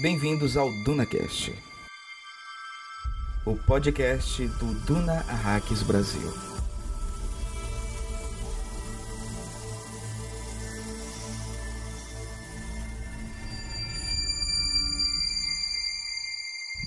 [0.00, 1.54] Bem-vindos ao DunaCast,
[3.44, 6.32] o podcast do Duna Arrakis Brasil.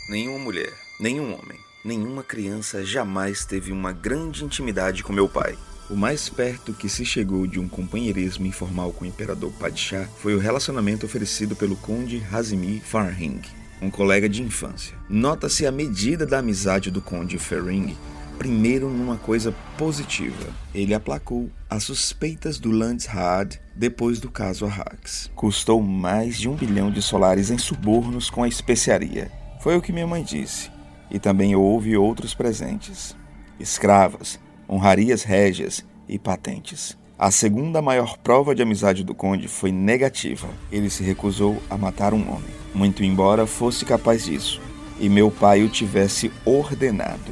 [0.09, 5.55] Nenhuma mulher, nenhum homem, nenhuma criança jamais teve uma grande intimidade com meu pai.
[5.89, 10.34] O mais perto que se chegou de um companheirismo informal com o imperador Padishah foi
[10.34, 13.41] o relacionamento oferecido pelo conde Hazimi Farhing,
[13.81, 14.95] um colega de infância.
[15.09, 17.98] Nota-se a medida da amizade do conde Ferring,
[18.39, 20.53] primeiro numa coisa positiva.
[20.73, 25.30] Ele aplacou as suspeitas do Landshad depois do caso Arrax.
[25.36, 29.30] Custou mais de um bilhão de solares em subornos com a especiaria.
[29.61, 30.72] Foi o que minha mãe disse.
[31.11, 33.16] E também houve outros presentes.
[33.59, 34.39] Escravas,
[34.70, 36.98] honrarias régias e patentes.
[37.17, 40.48] A segunda maior prova de amizade do conde foi negativa.
[40.72, 44.61] Ele se recusou a matar um homem, muito embora fosse capaz disso,
[45.00, 47.31] e meu pai o tivesse ordenado.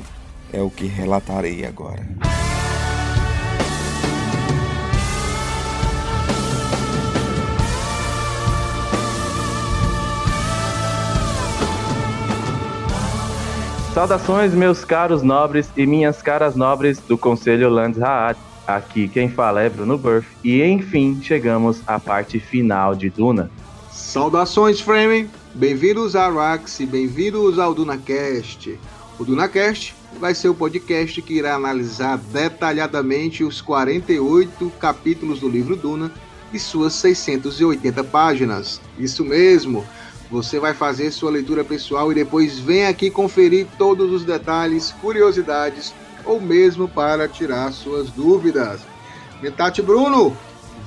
[0.54, 2.06] É o que relatarei agora.
[13.94, 18.40] Saudações, meus caros nobres e minhas caras nobres do Conselho Landsraad.
[18.66, 20.26] Aqui quem fala é Bruno Burff.
[20.46, 23.52] E enfim, chegamos à parte final de Duna.
[23.92, 25.30] Saudações, Framing!
[25.54, 28.80] Bem-vindos a Arax e bem-vindos ao DunaCast.
[29.20, 35.76] O DunaCast vai ser o podcast que irá analisar detalhadamente os 48 capítulos do livro
[35.76, 36.10] Duna
[36.54, 38.80] e suas 680 páginas.
[38.98, 39.86] Isso mesmo!
[40.32, 45.94] Você vai fazer sua leitura pessoal e depois vem aqui conferir todos os detalhes, curiosidades
[46.24, 48.80] ou mesmo para tirar suas dúvidas.
[49.42, 50.36] Metati Bruno,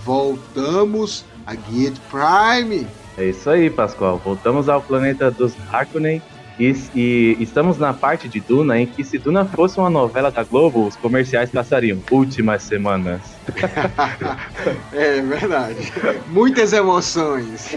[0.02, 2.86] voltamos a Guide Prime.
[3.18, 4.18] É isso aí, Pascoal.
[4.24, 6.22] Voltamos ao planeta dos Harkonnen
[6.58, 10.44] e, e, estamos na parte de Duna em que se Duna fosse uma novela da
[10.44, 13.20] Globo, os comerciais passariam últimas semanas.
[14.92, 15.92] é verdade.
[16.28, 17.76] Muitas emoções.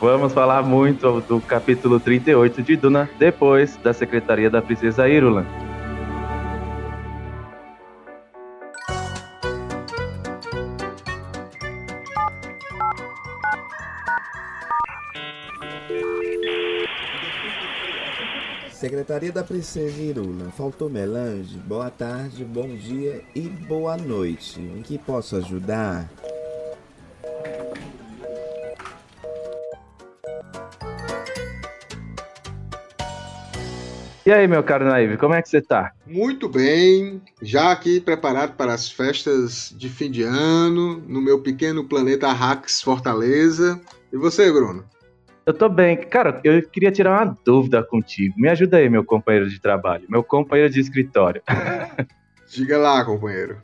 [0.00, 5.46] Vamos falar muito do capítulo 38 de Duna depois da Secretaria da Princesa Irulan.
[18.78, 21.58] Secretaria da Princesa Irula, faltou melange?
[21.58, 24.60] Boa tarde, bom dia e boa noite.
[24.60, 26.08] Em que posso ajudar?
[34.24, 35.90] E aí, meu caro Naive, como é que você tá?
[36.06, 41.82] Muito bem, já aqui preparado para as festas de fim de ano, no meu pequeno
[41.82, 43.80] planeta Rax Fortaleza.
[44.12, 44.84] E você, Bruno?
[45.48, 45.96] Eu tô bem.
[45.96, 48.34] Cara, eu queria tirar uma dúvida contigo.
[48.36, 51.40] Me ajuda aí, meu companheiro de trabalho, meu companheiro de escritório.
[52.52, 53.56] Diga lá, companheiro.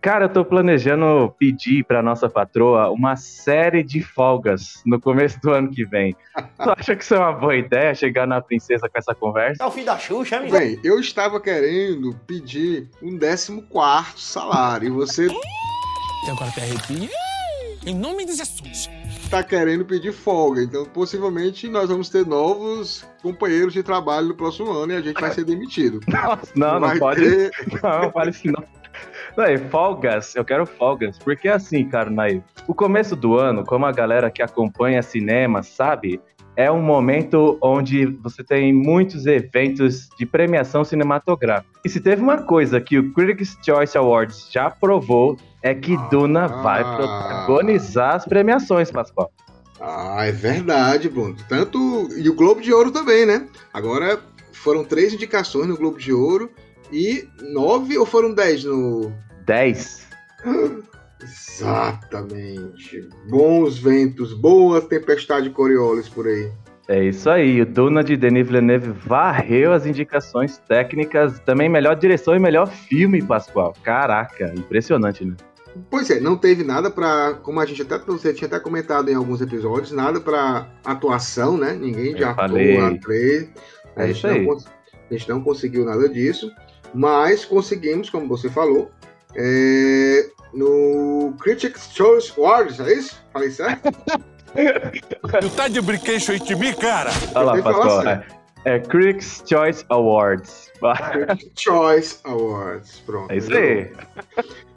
[0.00, 5.50] Cara, eu tô planejando pedir pra nossa patroa uma série de folgas no começo do
[5.50, 6.16] ano que vem.
[6.56, 9.62] Tu acha que isso é uma boa ideia, chegar na princesa com essa conversa?
[9.62, 10.56] É o fim da Xuxa, amigo.
[10.56, 13.60] Bem, eu estava querendo pedir um 14
[14.16, 15.28] salário e você...
[16.30, 17.10] Agora te arrepia?
[17.86, 18.88] Em nome de Jesus
[19.28, 20.62] tá querendo pedir folga.
[20.62, 25.20] Então, possivelmente, nós vamos ter novos companheiros de trabalho no próximo ano e a gente
[25.20, 26.00] vai ser demitido.
[26.08, 27.22] Nossa, não, não, não pode.
[27.22, 27.50] Ter...
[27.82, 28.64] Não, fale assim, não.
[29.36, 33.84] Não, é folgas, eu quero folgas, porque assim, cara, Naí, o começo do ano, como
[33.84, 36.20] a galera que acompanha cinema sabe,
[36.56, 41.68] é um momento onde você tem muitos eventos de premiação cinematográfica.
[41.84, 46.44] E se teve uma coisa que o Critics' Choice Awards já provou, é que Duna
[46.44, 46.62] ah.
[46.62, 49.32] vai protagonizar as premiações, Pascoal.
[49.80, 51.36] Ah, é verdade, Bruno.
[51.48, 52.08] Tanto.
[52.16, 53.46] E o Globo de Ouro também, né?
[53.72, 54.20] Agora
[54.52, 56.50] foram três indicações no Globo de Ouro
[56.92, 59.12] e nove ou foram dez no.
[59.44, 60.06] Dez.
[61.24, 63.08] Exatamente.
[63.28, 66.52] Bons ventos, boas tempestade Coriolis por aí.
[66.86, 72.36] É isso aí, o Duna de Denis Villeneuve varreu as indicações técnicas, também melhor direção
[72.36, 73.72] e melhor filme, Pascoal.
[73.82, 75.34] Caraca, impressionante, né?
[75.90, 79.14] Pois é, não teve nada para, como a gente até você tinha até comentado em
[79.14, 81.72] alguns episódios, nada para atuação, né?
[81.72, 83.48] Ninguém de Eu ator, atriz.
[83.96, 84.58] É a, gente não,
[85.10, 86.52] a gente não conseguiu nada disso,
[86.92, 88.90] mas conseguimos, como você falou,
[89.36, 93.22] é, no Critics' Choice Awards, é isso?
[93.32, 93.90] Falei certo?
[95.40, 97.10] tu tá de brinquedo aí de mim, cara?
[97.34, 98.24] Olha lá, Pascoal.
[98.66, 100.72] É Critics Choice Awards.
[101.12, 103.02] Critics Choice Awards.
[103.04, 103.30] Pronto.
[103.30, 103.92] É isso aí.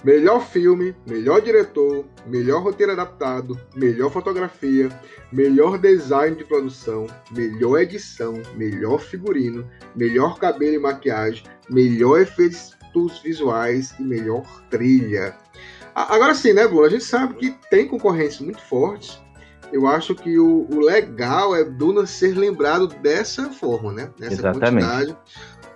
[0.04, 4.90] Melhor filme, melhor diretor, melhor roteiro adaptado, melhor fotografia,
[5.32, 9.66] melhor design de produção, melhor edição, melhor figurino,
[9.96, 12.77] melhor cabelo e maquiagem, melhor efeitos
[13.24, 15.36] visuais e melhor trilha.
[15.94, 16.86] Agora sim, né, Bruno?
[16.86, 19.20] A gente sabe que tem concorrências muito fortes.
[19.72, 24.10] Eu acho que o, o legal é Duna ser lembrado dessa forma, né?
[24.20, 24.86] Nessa Exatamente.
[24.86, 25.18] quantidade.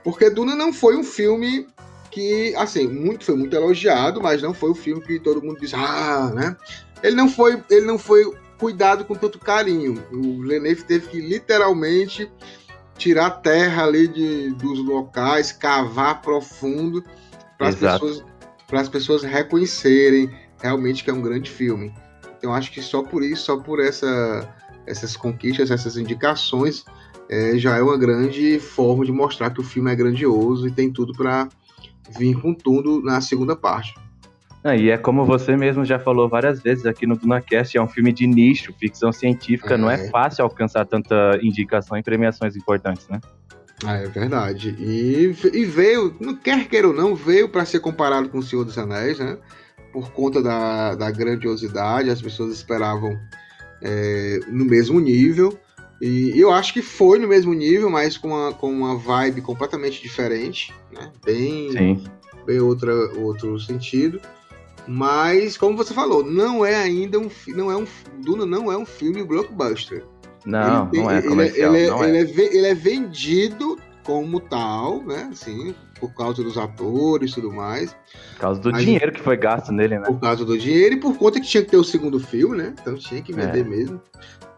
[0.04, 1.68] Porque Duna não foi um filme
[2.12, 5.74] que, assim, muito, foi muito elogiado, mas não foi o filme que todo mundo diz,
[5.74, 6.56] ah, né?
[7.02, 10.04] Ele não foi, ele não foi cuidado com tanto carinho.
[10.12, 12.32] O Lenef teve que literalmente
[13.02, 17.04] tirar a terra ali de, dos locais, cavar profundo
[17.58, 18.24] para as pessoas
[18.90, 20.30] pessoas reconhecerem
[20.62, 21.92] realmente que é um grande filme.
[22.38, 24.48] Então acho que só por isso, só por essa,
[24.86, 26.86] essas conquistas, essas indicações,
[27.28, 30.92] é, já é uma grande forma de mostrar que o filme é grandioso e tem
[30.92, 31.50] tudo para
[32.18, 33.96] vir com tudo na segunda parte.
[34.64, 37.88] Ah, e é como você mesmo já falou várias vezes aqui no DunaCast, é um
[37.88, 39.78] filme de nicho, ficção científica, é.
[39.78, 43.20] não é fácil alcançar tanta indicação em premiações importantes, né?
[43.84, 44.76] Ah, é verdade.
[44.80, 48.64] E, e veio, não quer queira ou não, veio para ser comparado com o Senhor
[48.64, 49.38] dos Anéis, né?
[49.92, 53.18] Por conta da, da grandiosidade, as pessoas esperavam
[53.82, 55.58] é, no mesmo nível.
[56.00, 60.02] E eu acho que foi no mesmo nível, mas com uma, com uma vibe completamente
[60.02, 61.12] diferente, né?
[61.26, 62.04] Bem, Sim.
[62.46, 64.22] bem outra, outro sentido.
[64.88, 67.86] Mas, como você falou, não é ainda um não é um
[68.20, 70.04] Duna não é um filme blockbuster.
[70.46, 71.76] Não, ele, não é comercial.
[71.76, 72.22] Ele, ele, não é.
[72.22, 75.30] É, ele é vendido como tal, né?
[75.32, 77.94] Assim, por causa dos atores e tudo mais.
[78.34, 80.06] Por causa do Mas, dinheiro que foi gasto nele, né?
[80.06, 82.74] Por causa do dinheiro e por conta que tinha que ter o segundo filme, né?
[82.82, 83.70] Então tinha que vender é.
[83.70, 84.02] mesmo.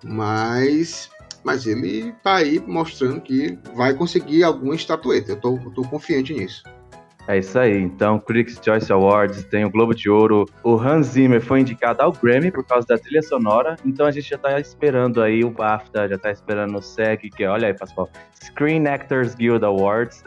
[0.03, 1.09] Mas,
[1.43, 5.33] mas ele tá aí mostrando que vai conseguir alguma estatueta.
[5.33, 6.63] Eu tô, eu tô confiante nisso.
[7.27, 7.81] É isso aí.
[7.81, 10.45] Então, Critics' Choice Awards, tem o Globo de Ouro.
[10.61, 13.77] O Hans Zimmer foi indicado ao Grammy por causa da trilha sonora.
[13.85, 17.43] Então a gente já tá esperando aí o BAFTA, já tá esperando o SEG, que
[17.43, 18.09] é, olha aí, Pascoal,
[18.43, 20.21] Screen Actors Guild Awards.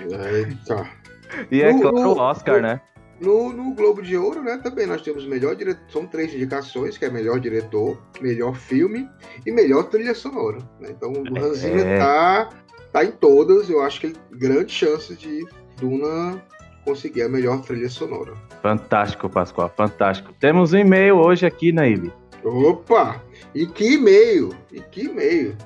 [0.00, 0.88] Eita.
[1.50, 2.80] e é no, claro o Oscar, no, né?
[3.20, 7.04] No, no, Globo de Ouro, né, também nós temos melhor diretor, são três indicações, que
[7.04, 9.08] é melhor diretor, melhor filme
[9.46, 10.58] e melhor trilha sonora.
[10.80, 10.88] Né?
[10.90, 11.98] Então o Hans Zimmer é...
[11.98, 12.48] tá,
[12.90, 15.46] tá em todas, eu acho que ele grande chance de
[15.82, 16.40] Duna
[16.84, 18.34] conseguir a melhor trilha sonora.
[18.62, 20.32] Fantástico, Pascoal, fantástico.
[20.38, 22.12] Temos um e-mail hoje aqui, Naíbe.
[22.44, 23.20] Opa!
[23.52, 24.54] E que e-mail?
[24.72, 25.56] E que e-mail?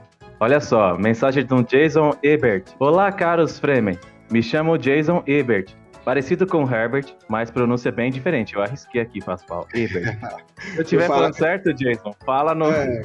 [0.41, 2.65] Olha só, mensagem do Jason Ebert.
[2.79, 3.99] Olá, caros Fremen.
[4.31, 5.71] Me chamo Jason Ebert.
[6.03, 8.55] Parecido com Herbert, mas pronúncia bem diferente.
[8.55, 9.67] Eu arrisquei aqui, Pascoal.
[9.75, 10.19] Ebert.
[10.73, 12.71] Se eu estiver falando certo, Jason, fala no.
[12.71, 13.03] É,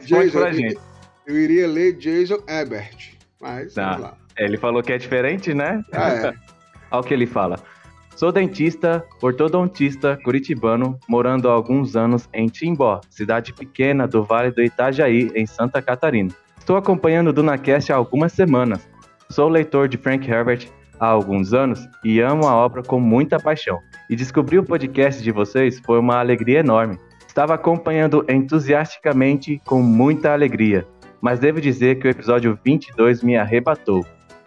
[0.00, 0.78] Jason, pra gente.
[1.26, 3.90] Eu iria ler Jason Ebert, mas tá.
[3.90, 4.21] vamos lá.
[4.36, 5.82] Ele falou que é diferente, né?
[5.92, 6.34] Ah, é.
[6.90, 7.58] Olha o que ele fala.
[8.14, 14.62] Sou dentista, ortodontista curitibano, morando há alguns anos em Timbó, cidade pequena do Vale do
[14.62, 16.30] Itajaí, em Santa Catarina.
[16.58, 18.86] Estou acompanhando o DunaCast há algumas semanas.
[19.30, 20.68] Sou leitor de Frank Herbert
[21.00, 23.80] há alguns anos e amo a obra com muita paixão.
[24.08, 26.98] E descobrir o podcast de vocês foi uma alegria enorme.
[27.26, 30.86] Estava acompanhando entusiasticamente com muita alegria,
[31.20, 34.04] mas devo dizer que o episódio 22 me arrebatou.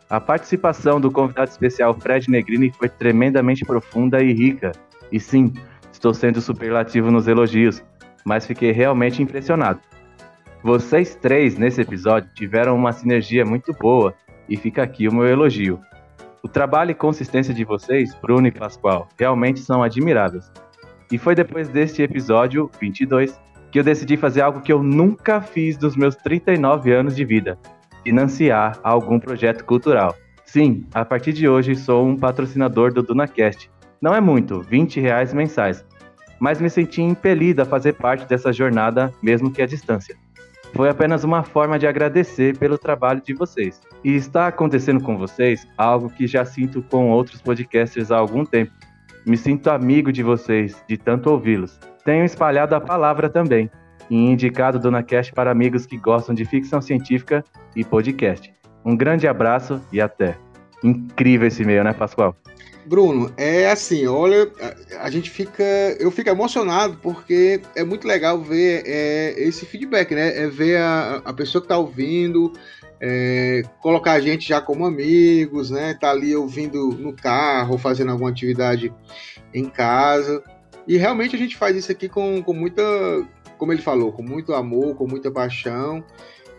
[0.09, 4.71] A participação do convidado especial Fred Negrini foi tremendamente profunda e rica.
[5.11, 5.51] E sim,
[5.91, 7.83] estou sendo superlativo nos elogios,
[8.23, 9.79] mas fiquei realmente impressionado.
[10.63, 14.13] Vocês três nesse episódio tiveram uma sinergia muito boa
[14.47, 15.79] e fica aqui o meu elogio.
[16.43, 20.51] O trabalho e consistência de vocês, Bruno e Pascoal, realmente são admiráveis.
[21.11, 23.39] E foi depois deste episódio 22
[23.71, 27.57] que eu decidi fazer algo que eu nunca fiz dos meus 39 anos de vida:
[28.05, 30.15] financiar algum projeto cultural.
[30.45, 33.69] Sim, a partir de hoje sou um patrocinador do DunaCast.
[33.99, 35.83] Não é muito, 20 reais mensais,
[36.39, 40.15] mas me senti impelido a fazer parte dessa jornada, mesmo que à distância.
[40.73, 43.81] Foi apenas uma forma de agradecer pelo trabalho de vocês.
[44.03, 48.71] E está acontecendo com vocês algo que já sinto com outros podcasters há algum tempo.
[49.25, 51.79] Me sinto amigo de vocês, de tanto ouvi-los.
[52.03, 53.71] Tenho espalhado a palavra também
[54.09, 57.43] e indicado Dona Cast para amigos que gostam de ficção científica
[57.75, 58.53] e podcast.
[58.83, 60.37] Um grande abraço e até.
[60.83, 62.35] Incrível esse e-mail, né, Pascoal?
[62.85, 64.51] Bruno, é assim, olha,
[64.99, 65.63] a, gente fica,
[65.99, 70.37] eu fico emocionado porque é muito legal ver é, esse feedback, né?
[70.37, 72.53] É ver a, a pessoa que está ouvindo,
[73.01, 75.97] é, colocar a gente já como amigos, né?
[75.99, 78.93] Tá ali ouvindo no carro, fazendo alguma atividade
[79.51, 80.43] em casa.
[80.87, 82.83] E realmente a gente faz isso aqui com, com muita,
[83.57, 86.03] como ele falou, com muito amor, com muita paixão.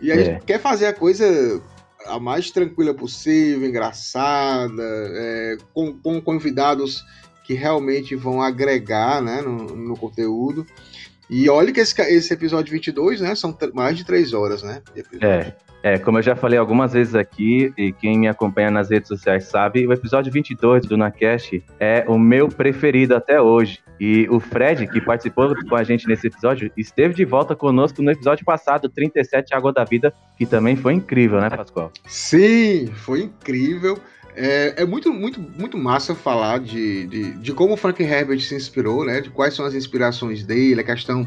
[0.01, 0.25] E a é.
[0.25, 1.63] gente quer fazer a coisa
[2.07, 7.05] a mais tranquila possível, engraçada, é, com, com convidados
[7.45, 10.67] que realmente vão agregar né, no, no conteúdo.
[11.29, 14.81] E olha que esse, esse episódio 22, né, são mais de três horas, né?
[15.21, 15.53] É,
[15.87, 19.45] é, como eu já falei algumas vezes aqui, e quem me acompanha nas redes sociais
[19.45, 23.79] sabe, o episódio 22 do Nacast é o meu preferido até hoje.
[24.01, 28.11] E o Fred, que participou com a gente nesse episódio, esteve de volta conosco no
[28.11, 31.93] episódio passado, 37 Água da Vida, que também foi incrível, né, Pascoal?
[32.05, 33.97] Sim, foi incrível.
[34.35, 38.57] É, é, muito, muito, muito massa falar de, de, de, como o Frank Herbert se
[38.57, 39.21] inspirou, né?
[39.21, 41.27] De quais são as inspirações dele, a questão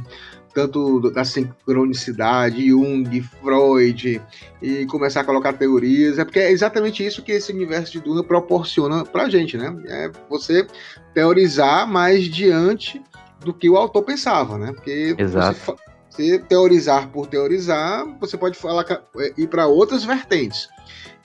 [0.60, 4.22] tanto da sincronicidade, Jung, Freud,
[4.62, 8.24] e começar a colocar teorias, é porque é exatamente isso que esse universo de Duna
[8.24, 9.74] proporciona pra gente, né?
[9.88, 10.68] É você
[11.14, 13.02] teorizar mais diante
[13.40, 14.74] do que o autor pensava, né?
[14.74, 15.58] Porque Exato.
[15.58, 15.76] Você,
[16.10, 18.86] você teorizar por teorizar, você pode falar
[19.18, 20.68] é, ir para outras vertentes.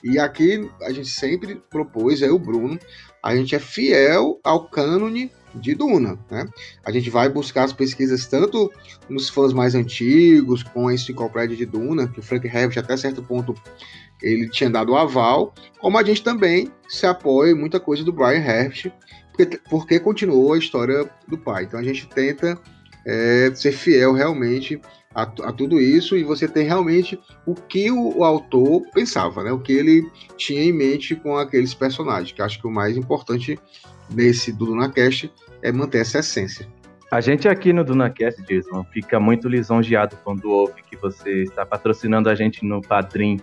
[0.01, 2.79] E aqui a gente sempre propôs, é o Bruno,
[3.21, 6.17] a gente é fiel ao cânone de Duna.
[6.29, 6.45] Né?
[6.85, 8.71] A gente vai buscar as pesquisas tanto
[9.09, 13.23] nos fãs mais antigos, com a enciclopédia de Duna, que o Frank Herbert até certo
[13.23, 13.53] ponto
[14.21, 18.39] ele tinha dado aval, como a gente também se apoia em muita coisa do Brian
[18.39, 18.91] Herbert,
[19.33, 21.63] porque, porque continuou a história do pai.
[21.65, 22.59] Então a gente tenta
[23.05, 24.81] é, ser fiel realmente
[25.13, 29.51] a, a, tudo isso e você tem realmente o que o, o, autor pensava, né?
[29.51, 33.57] O que ele tinha em mente com aqueles personagens, que acho que o mais importante
[34.09, 35.31] nesse do DunaCast
[35.65, 36.67] é manter essa essência.
[37.11, 42.29] A gente aqui no DunaCast, Jason, fica muito lisonjeado quando ouve que você está patrocinando
[42.29, 43.39] a gente no Padrim.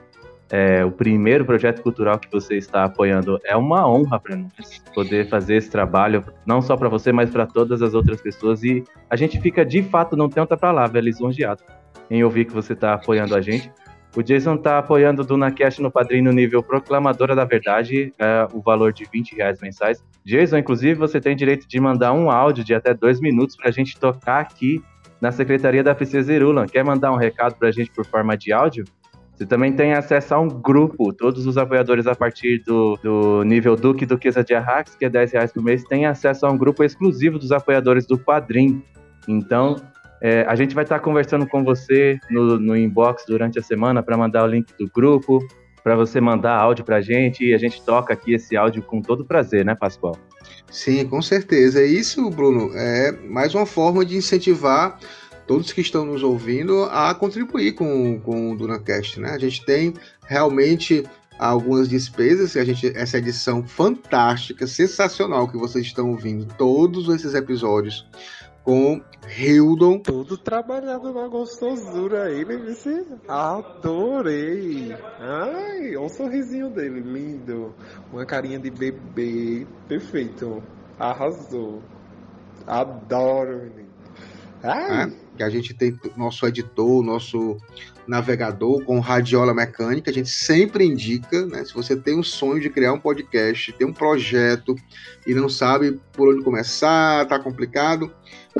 [0.50, 5.26] É, o primeiro projeto cultural que você está apoiando é uma honra para nós poder
[5.28, 8.62] fazer esse trabalho, não só para você, mas para todas as outras pessoas.
[8.62, 11.62] E a gente fica de fato, não tem outra palavra, lisonjeado
[12.10, 13.72] em ouvir que você está apoiando a gente.
[14.14, 18.60] O Jason está apoiando o DunaCast no padrinho no nível Proclamadora da Verdade, é, o
[18.60, 20.04] valor de 20 reais mensais.
[20.22, 23.72] Jason, inclusive, você tem direito de mandar um áudio de até dois minutos para a
[23.72, 24.82] gente tocar aqui
[25.18, 26.66] na Secretaria da Princesa Irulan.
[26.66, 28.84] Quer mandar um recado para a gente por forma de áudio?
[29.34, 31.12] Você também tem acesso a um grupo.
[31.12, 35.32] Todos os apoiadores a partir do, do nível Duque Duquesa de Arrax, que é 10
[35.32, 38.82] reais por mês, têm acesso a um grupo exclusivo dos apoiadores do Padrim.
[39.26, 39.76] Então,
[40.24, 44.16] é, a gente vai estar conversando com você no, no inbox durante a semana para
[44.16, 45.44] mandar o link do grupo,
[45.82, 49.02] para você mandar áudio para a gente e a gente toca aqui esse áudio com
[49.02, 50.16] todo prazer, né, Pascoal?
[50.70, 51.84] Sim, com certeza.
[51.84, 54.96] Isso, Bruno, é mais uma forma de incentivar
[55.44, 59.30] todos que estão nos ouvindo a contribuir com, com o DunaCast, né?
[59.30, 59.92] A gente tem
[60.24, 61.02] realmente
[61.36, 68.06] algumas despesas, a gente, essa edição fantástica, sensacional que vocês estão ouvindo, todos esses episódios
[68.64, 69.00] com
[69.36, 69.98] Hildon.
[70.00, 74.92] Tudo trabalhado na gostosura ele disse, adorei.
[75.18, 77.74] Ai, olha o sorrisinho dele, lindo.
[78.12, 80.62] Uma carinha de bebê, perfeito.
[80.98, 81.82] Arrasou.
[82.66, 83.90] Adoro, menino.
[84.62, 85.08] Ai.
[85.08, 87.56] É, que a gente tem nosso editor, nosso
[88.06, 91.64] navegador com radiola mecânica, a gente sempre indica, né?
[91.64, 94.74] Se você tem um sonho de criar um podcast, tem um projeto
[95.26, 98.12] e não sabe por onde começar, tá complicado,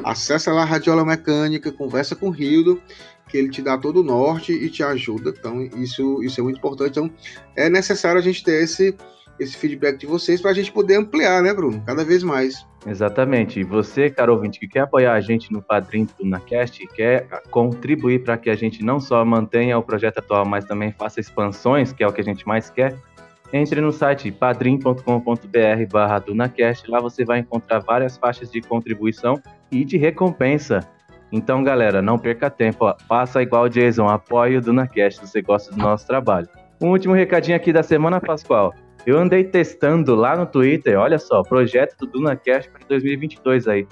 [0.04, 2.80] acessa lá a radiola mecânica, conversa com o Rildo,
[3.28, 5.34] que ele te dá todo o norte e te ajuda.
[5.36, 6.90] Então, isso, isso é muito importante.
[6.90, 7.10] Então,
[7.56, 8.96] é necessário a gente ter esse
[9.40, 11.82] esse feedback de vocês para a gente poder ampliar, né, Bruno?
[11.84, 12.64] Cada vez mais.
[12.86, 13.60] Exatamente.
[13.60, 18.24] E você, caro ouvinte, que quer apoiar a gente no Padrim do NaCast, quer contribuir
[18.24, 22.02] para que a gente não só mantenha o projeto atual, mas também faça expansões, que
[22.02, 22.96] é o que a gente mais quer,
[23.52, 26.90] entre no site padrim.com.br barra DunaCast.
[26.90, 30.80] Lá você vai encontrar várias faixas de contribuição e de recompensa.
[31.30, 32.84] Então, galera, não perca tempo.
[32.84, 32.96] Ó.
[33.08, 36.48] Faça igual o Jason, apoie o DunaCast se você gosta do nosso trabalho.
[36.80, 38.74] Um último recadinho aqui da semana, Pascoal.
[39.04, 43.86] Eu andei testando lá no Twitter, olha só, projeto do DunaCast para 2022 aí.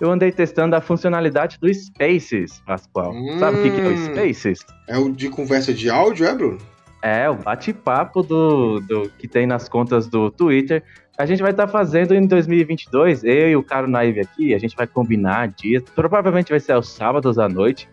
[0.00, 3.12] Eu andei testando a funcionalidade do Spaces, Pascoal.
[3.12, 3.96] Hum, Sabe o que, que, é o hum.
[3.96, 4.58] Spaces?
[4.88, 6.58] É o de conversa de áudio, é, Bruno?
[7.02, 10.82] É, o bate-papo do, do que tem nas contas do Twitter.
[11.18, 14.58] A gente vai estar tá fazendo em 2022, eu e o Caro Naive aqui, a
[14.58, 15.82] gente vai combinar dias.
[15.94, 17.88] Provavelmente vai ser aos sábados à noite.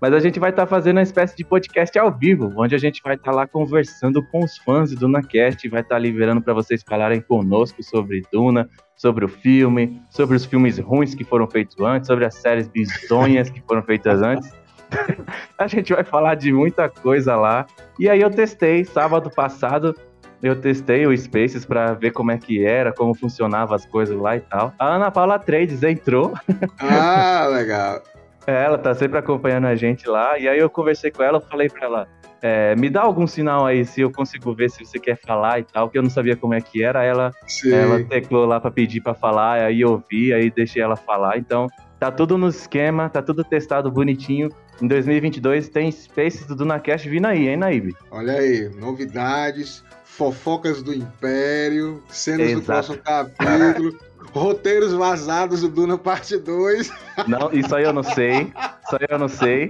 [0.00, 2.78] Mas a gente vai estar tá fazendo uma espécie de podcast ao vivo, onde a
[2.78, 6.40] gente vai estar tá lá conversando com os fãs do DunaCast vai estar tá liberando
[6.40, 11.48] para vocês falarem conosco sobre Duna, sobre o filme, sobre os filmes ruins que foram
[11.48, 14.52] feitos antes, sobre as séries bizonhas que foram feitas antes.
[15.58, 17.66] a gente vai falar de muita coisa lá.
[17.98, 19.94] E aí eu testei sábado passado,
[20.42, 24.36] eu testei o Spaces para ver como é que era, como funcionava as coisas lá
[24.36, 24.72] e tal.
[24.78, 26.32] A Ana Paula Trades entrou.
[26.78, 28.02] Ah, legal.
[28.48, 30.38] É, ela tá sempre acompanhando a gente lá.
[30.38, 32.08] E aí eu conversei com ela, falei pra ela:
[32.40, 35.64] é, me dá algum sinal aí se eu consigo ver se você quer falar e
[35.64, 37.04] tal, que eu não sabia como é que era.
[37.04, 37.74] Ela, Sim.
[37.74, 41.36] ela teclou lá pra pedir pra falar, aí eu vi, aí deixei ela falar.
[41.36, 41.66] Então,
[42.00, 44.48] tá tudo no esquema, tá tudo testado bonitinho.
[44.80, 47.94] Em 2022 tem Spaces do DunaCast vindo aí, hein, Naíbe?
[48.10, 52.64] Olha aí, novidades, fofocas do Império, cenas do Exato.
[52.64, 53.98] próximo capítulo,
[54.38, 56.90] roteiros vazados do Duna Parte 2.
[57.26, 58.52] Não, isso aí eu não sei.
[58.84, 59.68] Isso aí eu não sei.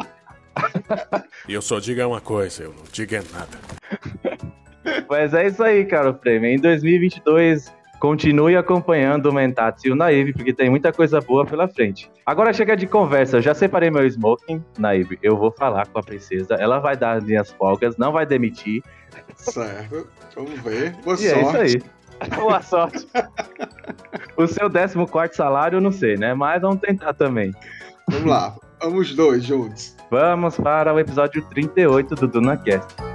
[1.49, 4.39] E eu só digo uma coisa, eu não digo é nada.
[5.09, 6.49] Mas é isso aí, cara, Prêmio.
[6.51, 11.69] Em 2022, continue acompanhando o Mentats e o Naive, porque tem muita coisa boa pela
[11.69, 12.11] frente.
[12.27, 15.19] Agora chega de conversa, eu já separei meu smoking, Naive.
[15.23, 18.83] Eu vou falar com a princesa, ela vai dar as minhas folgas, não vai demitir.
[19.37, 20.93] Certo, vamos ver.
[21.05, 21.67] Boa E é sorte.
[21.67, 21.83] isso aí.
[22.35, 23.07] Boa sorte.
[24.37, 26.35] o seu 14 salário, eu não sei, né?
[26.35, 27.53] Mas vamos tentar também.
[28.09, 29.97] Vamos lá, vamos dois juntos.
[30.11, 33.08] Vamos para o episódio 38 do DunaCast.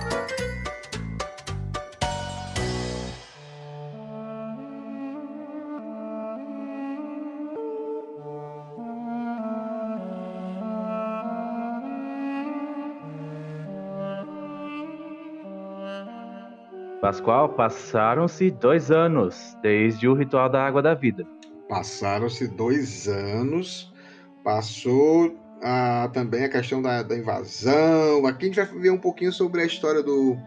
[17.03, 21.27] Pascoal, passaram-se dois anos desde o ritual da água da vida.
[21.67, 23.93] Passaram-se dois anos,
[24.41, 28.25] passou ah, também a questão da, da invasão.
[28.25, 30.37] Aqui a gente vai ver um pouquinho sobre a história do,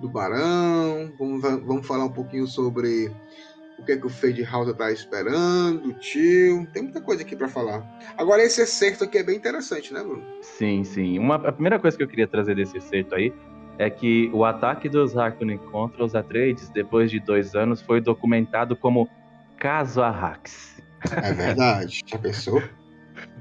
[0.00, 3.10] do Barão, vamos, vamos falar um pouquinho sobre
[3.76, 6.64] o que é que o Fade House tá esperando, o tio.
[6.72, 7.84] Tem muita coisa aqui para falar.
[8.16, 10.22] Agora, esse excerto aqui é bem interessante, né, Bruno?
[10.42, 11.18] Sim, sim.
[11.18, 13.32] Uma, a primeira coisa que eu queria trazer desse excerto aí
[13.78, 18.76] é que o ataque dos Harkonnen contra os Atreides, depois de dois anos, foi documentado
[18.76, 19.08] como
[19.56, 20.82] caso Arrax.
[21.22, 22.02] É verdade.
[22.04, 22.60] Já pensou?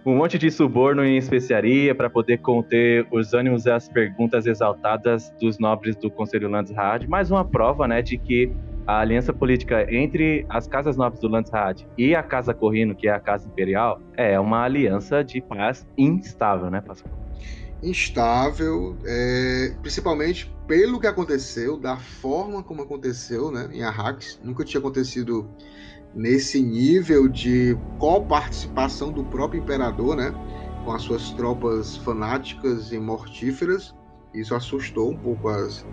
[0.05, 5.29] Um monte de suborno em especiaria para poder conter os ânimos e as perguntas exaltadas
[5.41, 7.07] dos nobres do Conselho Landsraad.
[7.07, 8.51] Mais uma prova, né, de que
[8.85, 13.11] a aliança política entre as casas nobres do Landsraad e a Casa Corrino, que é
[13.11, 17.13] a Casa Imperial, é uma aliança de paz instável, né, Pascoal?
[17.81, 24.39] Instável, é, principalmente pelo que aconteceu, da forma como aconteceu, né, em Arrax.
[24.43, 25.49] Nunca tinha acontecido
[26.13, 30.33] nesse nível de coparticipação do próprio imperador, né,
[30.83, 33.93] com as suas tropas fanáticas e mortíferas.
[34.33, 35.85] Isso assustou um pouco as,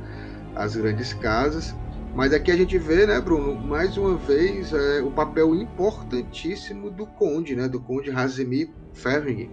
[0.55, 1.75] as grandes casas.
[2.14, 7.07] Mas aqui a gente vê, né, Bruno, mais uma vez é, o papel importantíssimo do
[7.07, 9.51] conde, né, do conde Razimir Ferring.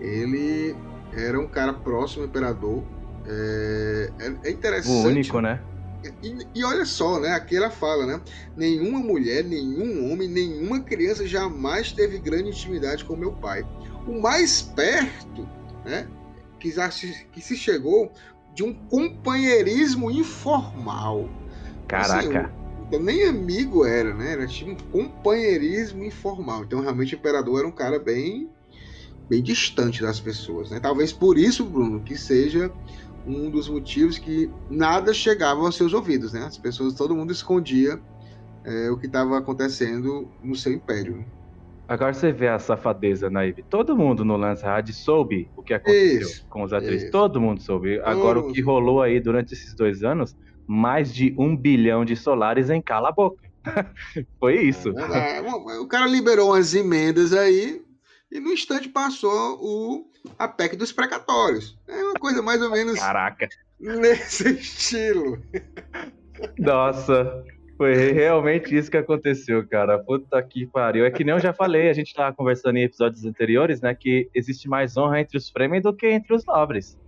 [0.00, 0.74] Ele
[1.12, 2.82] era um cara próximo ao imperador.
[3.26, 5.06] É, é- é interessante.
[5.06, 5.60] O único, né?
[6.22, 7.32] E, e olha só, né?
[7.34, 8.20] Aqui ela fala, né?
[8.56, 13.66] Nenhuma mulher, nenhum homem, nenhuma criança jamais teve grande intimidade com meu pai.
[14.06, 15.46] O mais perto,
[15.84, 16.06] né?
[16.58, 16.72] Que,
[17.32, 18.12] que se chegou
[18.54, 21.28] de um companheirismo informal.
[21.86, 22.50] Caraca.
[22.86, 24.32] Então, nem amigo era, né?
[24.32, 26.64] Era tipo um companheirismo informal.
[26.64, 28.50] Então, realmente, o imperador era um cara bem,
[29.30, 30.80] bem distante das pessoas, né?
[30.80, 32.70] Talvez por isso, Bruno, que seja
[33.24, 36.44] um dos motivos que nada chegava aos seus ouvidos, né?
[36.44, 38.00] As pessoas, todo mundo escondia
[38.64, 41.24] é, o que estava acontecendo no seu império.
[41.86, 43.62] Agora você vê a safadeza, Naive.
[43.62, 47.02] Todo mundo no Landsraad soube o que aconteceu Isso, com os atrizes.
[47.04, 47.12] isso.
[47.12, 48.00] Todo mundo soube.
[48.00, 48.72] Agora, o que mundo.
[48.72, 53.12] rolou aí durante esses dois anos, mais de um bilhão de solares em cala a
[53.12, 53.42] boca.
[54.40, 54.90] Foi isso.
[54.90, 55.40] É,
[55.80, 57.82] o cara liberou umas emendas aí
[58.30, 61.78] e no instante passou o, a PEC dos precatórios.
[61.88, 63.48] É uma coisa mais ou menos Caraca.
[63.78, 65.42] nesse estilo.
[66.58, 67.44] Nossa.
[67.76, 69.98] Foi realmente isso que aconteceu, cara.
[69.98, 71.06] Puta que pariu.
[71.06, 73.94] É que nem eu já falei, a gente tava conversando em episódios anteriores, né?
[73.94, 76.98] Que existe mais honra entre os Fremen do que entre os nobres.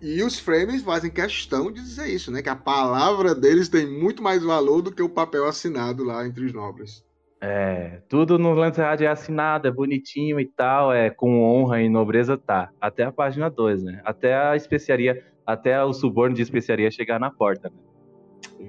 [0.00, 2.42] E os frames fazem questão de dizer isso, né?
[2.42, 6.44] Que a palavra deles tem muito mais valor do que o papel assinado lá entre
[6.44, 7.04] os nobres.
[7.46, 12.38] É, tudo no Landsraad é assinado, é bonitinho e tal, é com honra e nobreza,
[12.38, 12.70] tá.
[12.80, 14.00] Até a página 2, né?
[14.02, 17.68] Até a especiaria, até o suborno de especiaria chegar na porta.
[17.68, 17.76] Né?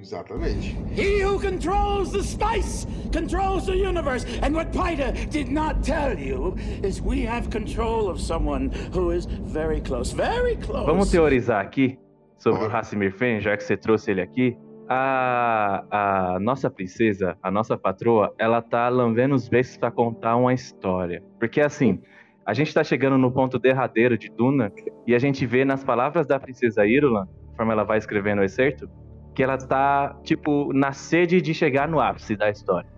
[0.01, 0.75] Exatamente.
[0.93, 4.25] He who controls the spice controls the universe.
[4.41, 9.25] And what Pida did not tell you is we have control of someone who is
[9.25, 10.85] very close, very close.
[10.85, 11.97] Vamos teorizar aqui
[12.37, 12.73] sobre Bora.
[12.73, 14.57] o Hassimir Fen, já que você trouxe ele aqui.
[14.87, 20.53] A, a nossa princesa, a nossa patroa, ela tá lambendo os beijos pra contar uma
[20.53, 21.23] história.
[21.39, 22.01] Porque assim,
[22.45, 24.71] a gente tá chegando no ponto derradeiro de Duna
[25.07, 28.87] e a gente vê nas palavras da princesa Irulan, conforme ela vai escrevendo o excerto,
[29.33, 32.89] que ela tá, tipo, na sede de chegar no ápice da história.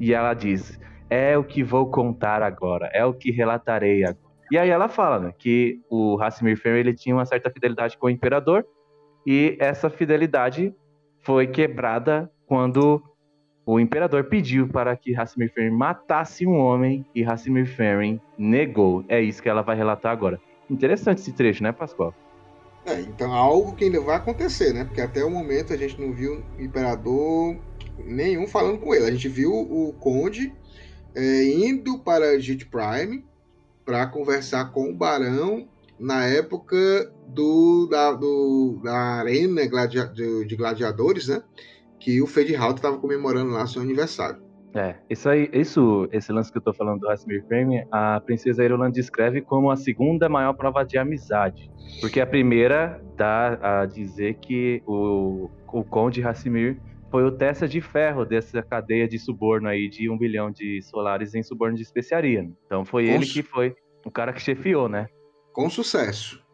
[0.00, 0.78] E ela diz:
[1.08, 4.26] É o que vou contar agora, é o que relatarei agora.
[4.50, 8.06] E aí ela fala, né, que o Hassimir Fen, ele tinha uma certa fidelidade com
[8.06, 8.64] o imperador
[9.26, 10.72] E essa fidelidade
[11.26, 13.02] foi quebrada quando
[13.66, 19.04] o imperador pediu para que Hassimir Ferrin matasse um homem e Hassimir Ferrin negou.
[19.08, 20.40] É isso que ela vai relatar agora.
[20.70, 22.14] Interessante esse trecho, né, Pascoal?
[22.86, 24.84] É, então algo que ainda vai acontecer, né?
[24.84, 27.56] Porque até o momento a gente não viu imperador
[28.04, 29.06] nenhum falando com ele.
[29.06, 30.54] A gente viu o conde
[31.12, 33.24] é, indo para Jit Prime
[33.84, 35.66] para conversar com o barão
[35.98, 41.42] na época do, da, do, da arena de, de gladiadores, né?
[41.98, 44.46] Que o Fedhout estava comemorando lá seu aniversário.
[44.74, 48.62] É, isso aí, isso, esse lance que eu tô falando do Hasmir Frame, a princesa
[48.62, 51.70] Irulan descreve como a segunda maior prova de amizade.
[51.98, 56.78] Porque a primeira dá a dizer que o, o conde Hasmir
[57.10, 61.34] foi o testa de ferro dessa cadeia de suborno aí de um bilhão de solares
[61.34, 62.42] em suborno de especiaria.
[62.42, 62.50] Né?
[62.66, 65.08] Então foi Com ele que foi o cara que chefiou, né?
[65.54, 66.44] Com sucesso.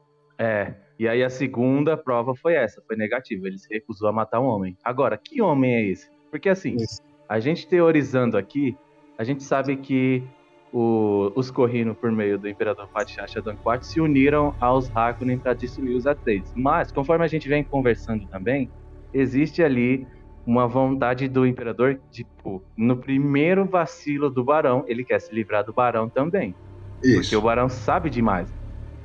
[0.42, 0.74] É.
[0.98, 3.46] E aí a segunda prova foi essa, foi negativa.
[3.46, 4.76] Ele se recusou a matar um homem.
[4.83, 6.11] Agora, que homem é esse?
[6.33, 7.00] Porque assim, Isso.
[7.28, 8.76] a gente teorizando aqui,
[9.16, 10.22] a gente sabe que
[10.72, 15.55] o, os Corrino, por meio do Imperador Fatih Shadan IV, se uniram aos Harkonnen para
[15.55, 16.52] destruir os Atreides.
[16.57, 18.68] Mas, conforme a gente vem conversando também,
[19.14, 20.07] existe ali
[20.44, 25.72] uma vontade do Imperador, tipo, no primeiro vacilo do Barão, ele quer se livrar do
[25.72, 26.52] Barão também.
[27.02, 27.20] Isso.
[27.20, 28.62] Porque o Barão sabe demais.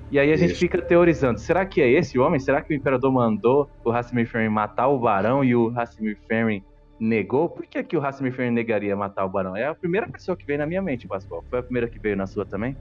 [0.09, 2.39] E aí a gente fica teorizando, será que é esse homem?
[2.39, 6.63] Será que o Imperador mandou o Hassimir Ferrin matar o Barão e o Hassimir Ferrin
[6.97, 7.49] negou?
[7.49, 9.55] Por que, que o Hassimir Ferrin negaria matar o Barão?
[9.55, 11.43] É a primeira pessoa que veio na minha mente, Pascoal.
[11.49, 12.77] Foi a primeira que veio na sua também?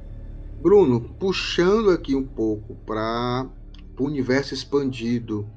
[0.63, 3.47] Bruno, puxando aqui um pouco para
[3.99, 5.49] o universo expandido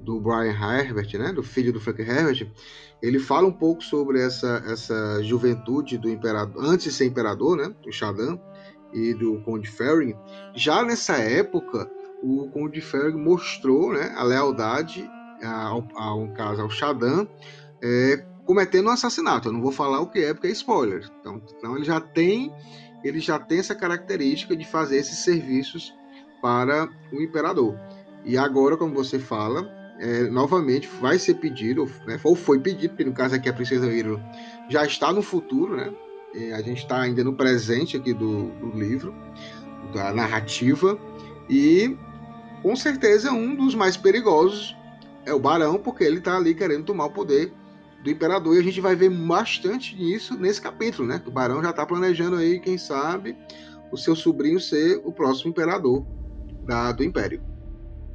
[0.00, 2.48] do Brian Herbert, né, do filho do Frank Herbert,
[3.02, 7.74] ele fala um pouco sobre essa, essa juventude do imperador, antes de ser imperador, né,
[7.82, 8.38] do Shadan,
[8.92, 10.14] e do Conde Ferring,
[10.54, 11.90] já nessa época
[12.22, 15.08] o Conde Ferring mostrou né, a lealdade
[15.42, 17.26] ao, ao caso ao Shadan,
[17.82, 19.48] é, cometendo um assassinato.
[19.48, 21.08] Eu não vou falar o que é porque é spoiler.
[21.20, 22.52] Então, então ele já tem
[23.04, 25.94] ele já tem essa característica de fazer esses serviços
[26.42, 27.78] para o imperador.
[28.24, 29.70] E agora, como você fala,
[30.00, 33.88] é, novamente vai ser pedido, né, ou foi pedido, porque no caso aqui a princesa
[33.88, 34.20] Viro
[34.68, 35.92] já está no futuro, né?
[36.54, 39.14] A gente está ainda no presente aqui do, do, livro,
[39.92, 40.98] da narrativa,
[41.48, 41.96] e
[42.62, 44.76] com certeza um dos mais perigosos
[45.24, 47.52] é o Barão, porque ele está ali querendo tomar o poder
[48.02, 51.20] do Imperador, e a gente vai ver bastante disso nesse capítulo, né?
[51.26, 53.36] O Barão já está planejando aí, quem sabe,
[53.90, 56.06] o seu sobrinho ser o próximo Imperador
[56.64, 57.47] da, do Império.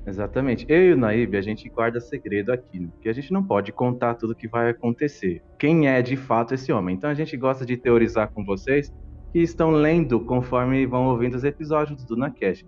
[0.05, 0.65] Exatamente.
[0.67, 4.15] Eu e o Naib, a gente guarda segredo aqui, porque a gente não pode contar
[4.15, 5.41] tudo o que vai acontecer.
[5.57, 6.95] Quem é de fato esse homem?
[6.95, 8.93] Então a gente gosta de teorizar com vocês
[9.31, 12.65] que estão lendo conforme vão ouvindo os episódios do Nacast.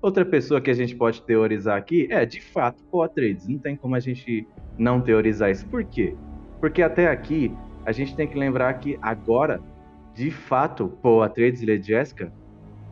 [0.00, 3.46] Outra pessoa que a gente pode teorizar aqui é, de fato, o Atreides.
[3.46, 5.64] Não tem como a gente não teorizar isso.
[5.66, 6.16] Por quê?
[6.58, 7.54] Porque até aqui,
[7.84, 9.60] a gente tem que lembrar que agora,
[10.14, 12.32] de fato, Paul Atreides e Lady Jessica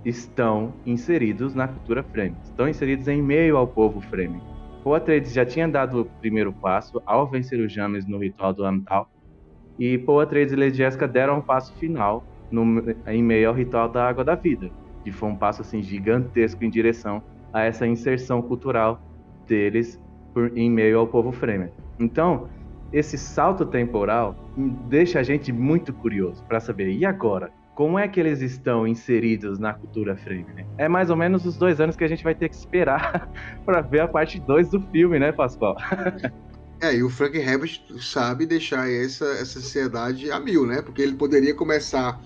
[0.05, 4.41] estão inseridos na cultura Fremen, estão inseridos em meio ao povo Fremen.
[4.85, 8.65] O Atreides já tinha dado o primeiro passo ao vencer os James no ritual do
[8.65, 9.11] Amtal,
[9.79, 13.89] e Paul Atreides e Lady Jessica deram um passo final no, em meio ao ritual
[13.89, 14.71] da Água da Vida,
[15.05, 19.03] que foi um passo assim gigantesco em direção a essa inserção cultural
[19.47, 20.01] deles
[20.33, 21.71] por, em meio ao povo Fremen.
[21.99, 22.49] Então,
[22.93, 24.35] esse salto temporal
[24.89, 27.51] deixa a gente muito curioso para saber, e agora?
[27.75, 30.67] Como é que eles estão inseridos na cultura frame, né?
[30.77, 33.31] É mais ou menos os dois anos que a gente vai ter que esperar
[33.65, 35.77] para ver a parte 2 do filme, né, Pascoal?
[36.83, 40.81] É, e o Frank Herbert sabe deixar essa, essa ansiedade a mil, né?
[40.81, 42.19] Porque ele poderia começar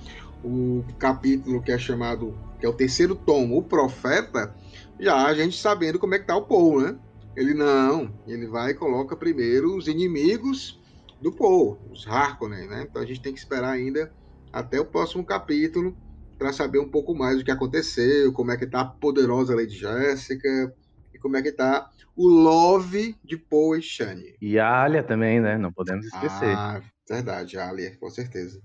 [0.45, 4.55] o capítulo que é chamado, que é o terceiro tomo, o Profeta,
[5.01, 6.97] já a gente sabendo como é que tá o Paul, né?
[7.35, 10.81] Ele não, ele vai e coloca primeiro os inimigos
[11.21, 12.87] do Paul, os Harkonnen, né?
[12.89, 14.13] Então a gente tem que esperar ainda
[14.55, 15.97] até o próximo capítulo
[16.39, 19.77] para saber um pouco mais do que aconteceu, como é que tá a poderosa Lady
[19.77, 20.73] Jéssica
[21.13, 24.37] e como é que tá o love de Paul e Shani.
[24.41, 25.59] E a Alia também, né?
[25.59, 26.55] Não podemos esquecer.
[26.57, 28.63] Ah, verdade, a Alia, com certeza.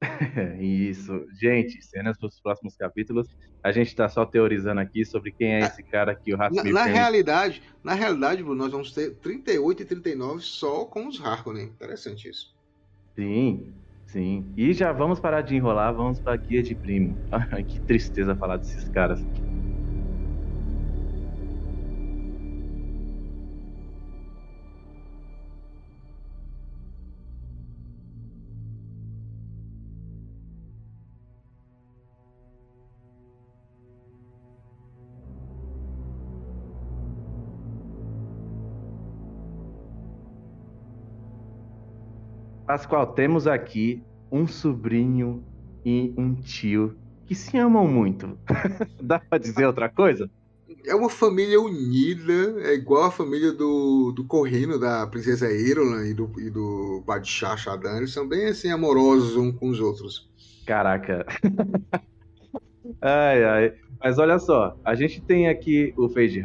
[0.60, 1.26] Isso.
[1.38, 3.28] Gente, cenas para os próximos capítulos.
[3.62, 6.72] A gente está só teorizando aqui sobre quem é esse cara aqui, o Rasmussen.
[6.72, 11.66] Na, na realidade, na realidade, nós vamos ter 38 e 39 só com os Harkonnen.
[11.66, 12.56] Interessante isso.
[13.14, 13.74] Sim.
[14.08, 14.50] Sim.
[14.56, 17.20] E já vamos parar de enrolar, vamos para guia de primo.
[17.68, 19.20] que tristeza falar desses caras.
[42.68, 45.42] Pascoal, temos aqui um sobrinho
[45.86, 48.38] e um tio que se amam muito.
[49.02, 50.30] Dá pra dizer outra coisa?
[50.84, 56.12] É uma família unida, é igual a família do, do Corrino, da princesa Irolan e
[56.12, 57.96] do, e do Badshah Shadan.
[57.96, 60.30] Eles são bem assim amorosos uns com os outros.
[60.66, 61.24] Caraca.
[63.00, 63.72] ai, ai.
[63.98, 66.38] Mas olha só, a gente tem aqui o Fade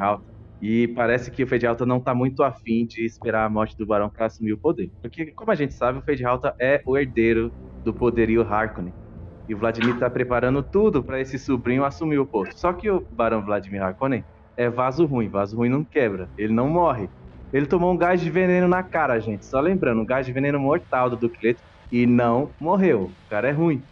[0.65, 3.85] e parece que o Fade Halta não tá muito afim de esperar a morte do
[3.85, 4.89] Barão para assumir o poder.
[5.01, 7.51] Porque, como a gente sabe, o Fade Halta é o herdeiro
[7.83, 8.93] do poderio Harkonnen.
[9.49, 12.57] E o Vladimir tá preparando tudo para esse sobrinho assumir o posto.
[12.57, 14.23] Só que o Barão Vladimir Harkonnen
[14.55, 15.27] é vaso ruim.
[15.27, 16.29] Vaso ruim não quebra.
[16.37, 17.09] Ele não morre.
[17.51, 19.45] Ele tomou um gás de veneno na cara, gente.
[19.45, 23.11] Só lembrando, um gás de veneno mortal do Duqueto e não morreu.
[23.25, 23.83] O cara é ruim.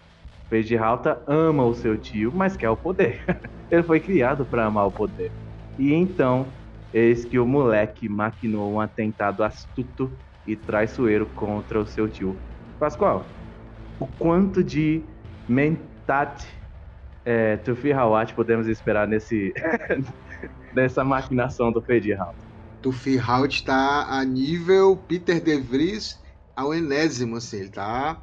[0.50, 3.22] Fade Halta ama o seu tio, mas quer o poder.
[3.70, 5.34] Ele foi criado para amar o poder.
[5.78, 6.46] E então,
[6.94, 10.12] eis que o moleque maquinou um atentado astuto
[10.46, 12.38] e traiçoeiro contra o seu tio.
[12.80, 13.26] Pascoal,
[14.00, 15.04] o quanto de
[15.48, 16.46] mentat
[17.24, 19.54] é, Tufi Hawat podemos esperar nesse
[20.74, 22.46] nessa maquinação do Fade Halta?
[22.82, 26.20] Tufi Hawat está a nível Peter De Vries
[26.56, 28.22] ao enésimo, assim, ele tá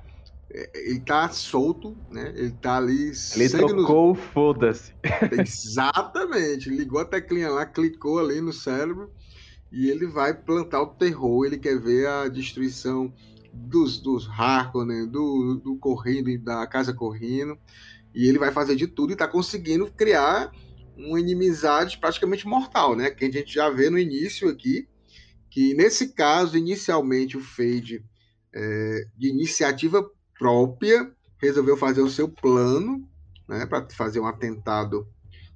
[0.51, 2.33] ele tá solto, né?
[2.35, 3.13] Ele tá ali.
[3.37, 4.25] Ele tocou nos...
[4.33, 4.95] foda-se.
[5.39, 6.71] Exatamente.
[6.71, 9.13] Ligou a teclinha lá, clicou ali no cérebro
[9.71, 11.45] e ele vai plantar o terror.
[11.45, 13.13] Ele quer ver a destruição
[13.53, 17.59] dos, dos Harkonnen, do, do Corrino, da Casa Corrino.
[18.15, 20.51] E ele vai fazer de tudo e tá conseguindo criar
[20.97, 23.11] uma inimizade praticamente mortal, né?
[23.11, 24.89] Que a gente já vê no início aqui.
[25.51, 28.03] Que nesse caso, inicialmente, o Fade,
[28.55, 33.07] é, de iniciativa própria, resolveu fazer o seu plano,
[33.49, 35.07] né, para fazer um atentado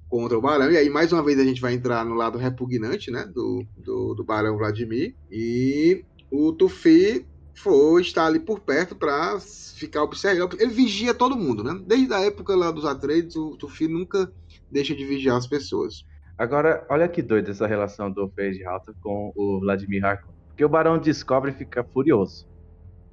[0.09, 0.71] contra o Barão.
[0.71, 4.13] E aí, mais uma vez, a gente vai entrar no lado repugnante, né, do, do,
[4.13, 5.15] do Barão Vladimir.
[5.31, 10.59] E o Tufi foi estar ali por perto para ficar observando.
[10.59, 11.79] Ele vigia todo mundo, né?
[11.85, 14.31] Desde a época lá dos Atreides, o Tufi nunca
[14.71, 16.05] deixa de vigiar as pessoas.
[16.37, 20.35] Agora, olha que doido essa relação do Fade Halter com o Vladimir Harkonnen.
[20.47, 22.47] Porque o Barão descobre e fica furioso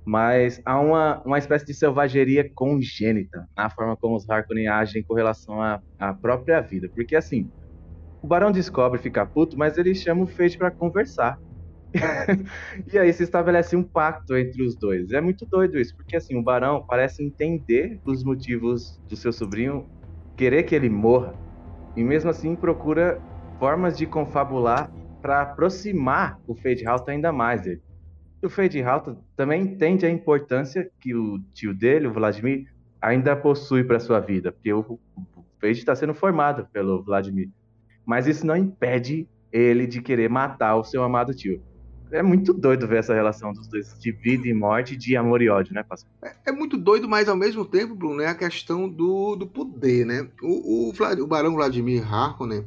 [0.04, 5.14] mas há uma, uma espécie de selvageria congênita na forma como os Harkonnen agem com
[5.14, 6.88] relação à, à própria vida.
[6.94, 7.50] Porque assim,
[8.22, 11.38] o Barão descobre ficar puto, mas ele chama o Fate para conversar.
[12.92, 15.10] e aí se estabelece um pacto entre os dois.
[15.10, 19.88] É muito doido isso, porque assim, o Barão parece entender os motivos do seu sobrinho
[20.36, 21.34] querer que ele morra,
[21.96, 23.20] e mesmo assim procura
[23.58, 27.82] formas de confabular para aproximar o Fade House ainda mais dele
[28.46, 32.66] o Fade Halta também entende a importância que o tio dele, o Vladimir,
[33.00, 37.50] ainda possui para sua vida, porque o, o está sendo formado pelo Vladimir.
[38.04, 41.62] Mas isso não impede ele de querer matar o seu amado tio.
[42.10, 45.48] É muito doido ver essa relação dos dois, de vida e morte, de amor e
[45.48, 46.12] ódio, né, Pascal?
[46.24, 50.04] É, é muito doido, mas ao mesmo tempo, Bruno, é a questão do, do poder,
[50.04, 50.28] né?
[50.42, 52.64] O, o, o Barão Vladimir Harkonnen,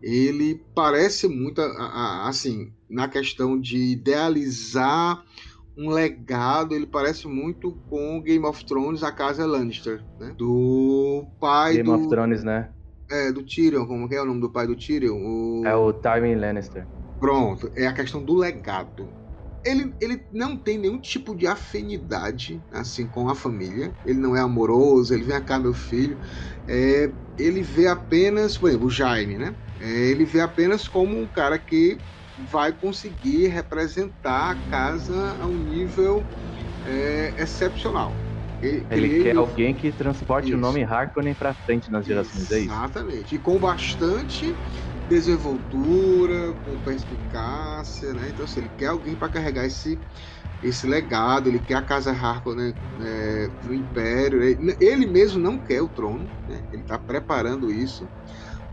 [0.00, 5.22] ele parece muito, assim, na questão de idealizar
[5.76, 10.32] um legado, ele parece muito com Game of Thrones, a casa Lannister, né?
[10.38, 11.94] Do pai Game do...
[11.96, 12.70] of Thrones, né?
[13.10, 15.16] É, do Tyrion, como é o nome do pai do Tyrion?
[15.16, 15.62] O...
[15.66, 16.86] É o Tywin Lannister.
[17.18, 19.08] Pronto, é a questão do legado.
[19.64, 23.92] Ele, ele não tem nenhum tipo de afinidade assim com a família.
[24.04, 26.18] Ele não é amoroso, ele vem cá, meu filho.
[26.68, 29.56] É, ele vê apenas, por exemplo, o Jaime, né?
[29.80, 31.98] É, ele vê apenas como um cara que
[32.38, 36.24] vai conseguir representar a casa a um nível
[36.84, 38.14] é, excepcional.
[38.60, 40.56] Ele, ele quer alguém que transporte isso.
[40.56, 42.72] o nome Harkonnen para frente nas gerações, é isso?
[42.72, 43.34] Exatamente.
[43.34, 44.54] E com bastante
[45.08, 48.30] desenvoltura, com perspicácia, né?
[48.30, 49.98] Então, assim, ele quer alguém para carregar esse,
[50.62, 54.42] esse legado, ele quer a casa Harkonnen é, no Império.
[54.42, 56.62] Ele, ele, mesmo não quer o trono, né?
[56.72, 58.08] Ele está preparando isso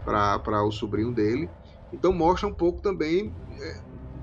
[0.06, 1.52] para o sobrinho dele.
[1.92, 3.36] Então mostra um pouco também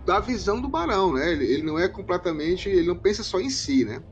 [0.05, 1.33] da visão do Barão, né?
[1.33, 4.03] Ele, ele, não é completamente, ele não pensa só em si, né?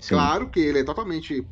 [0.00, 0.14] Sim.
[0.14, 1.46] Claro que ele é totalmente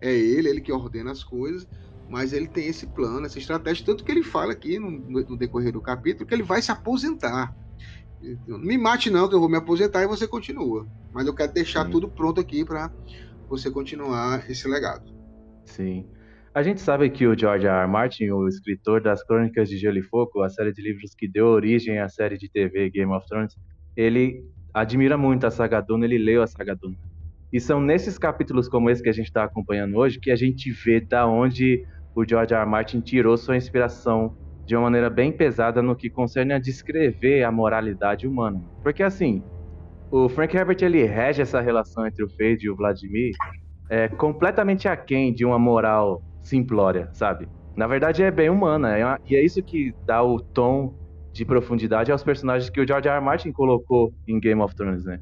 [0.00, 1.66] é ele, ele que ordena as coisas,
[2.06, 5.72] mas ele tem esse plano, essa estratégia, tanto que ele fala aqui no, no decorrer
[5.72, 7.54] do capítulo que ele vai se aposentar.
[8.46, 10.86] Não me mate não, que eu vou me aposentar e você continua.
[11.12, 11.90] Mas eu quero deixar Sim.
[11.90, 12.92] tudo pronto aqui para
[13.48, 15.04] você continuar esse legado.
[15.64, 16.10] Sim.
[16.54, 17.82] A gente sabe que o George R.
[17.82, 17.88] R.
[17.88, 21.46] Martin, o escritor das Crônicas de Gelo e Fogo, a série de livros que deu
[21.46, 23.56] origem à série de TV Game of Thrones,
[23.96, 24.40] ele
[24.72, 26.94] admira muito a saga Duna, ele leu a saga Duna.
[27.52, 30.70] E são nesses capítulos como esse que a gente está acompanhando hoje que a gente
[30.70, 32.60] vê da onde o George R.
[32.60, 32.70] R.
[32.70, 37.50] Martin tirou sua inspiração de uma maneira bem pesada no que concerne a descrever a
[37.50, 38.62] moralidade humana.
[38.80, 39.42] Porque assim,
[40.08, 43.32] o Frank Herbert ele rege essa relação entre o Fade e o Vladimir
[43.90, 47.48] é, completamente aquém de uma moral simplória, sabe?
[47.76, 50.94] Na verdade é bem humana, é uma, e é isso que dá o tom
[51.32, 53.16] de profundidade aos personagens que o George R.
[53.16, 53.24] R.
[53.24, 55.18] Martin colocou em Game of Thrones, né?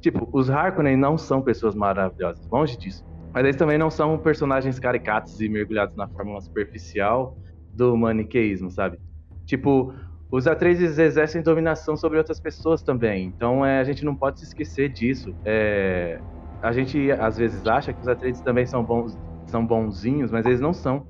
[0.00, 3.02] Tipo, os Harkonnen não são pessoas maravilhosas, longe disso.
[3.34, 7.36] Mas eles também não são personagens caricatos e mergulhados na fórmula superficial
[7.74, 8.98] do maniqueísmo, sabe?
[9.44, 9.92] Tipo,
[10.30, 13.24] os Atreides exercem dominação sobre outras pessoas também.
[13.24, 15.34] Então é, a gente não pode se esquecer disso.
[15.44, 16.20] É,
[16.62, 19.16] a gente às vezes acha que os Atreides também são bons,
[19.50, 21.06] são bonzinhos, mas eles não são.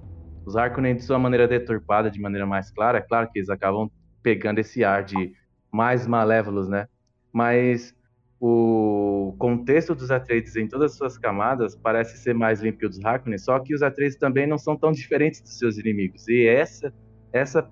[0.47, 3.91] Os Harkonnen, de sua maneira deturpada, de maneira mais clara, é claro que eles acabam
[4.23, 5.33] pegando esse ar de
[5.71, 6.87] mais malévolos, né?
[7.33, 7.95] Mas
[8.41, 12.89] o contexto dos Atreides em todas as suas camadas parece ser mais limpo que o
[12.89, 16.27] dos Harkonnen, só que os Atreides também não são tão diferentes dos seus inimigos.
[16.29, 16.93] E essa
[17.33, 17.69] essa